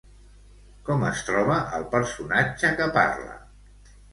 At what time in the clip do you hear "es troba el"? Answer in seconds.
1.09-1.85